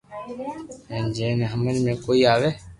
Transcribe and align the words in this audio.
ھين 0.89 1.05
جي 1.17 1.27
ني 1.37 1.45
ھمج 1.53 1.75
۾ 1.87 1.91
ڪوئي 2.03 2.21
اوي 2.33 2.49